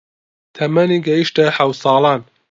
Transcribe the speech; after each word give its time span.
تەمەنی 0.55 1.03
گەیشتە 1.07 1.45
حەوت 1.57 1.77
ساڵان 1.83 2.21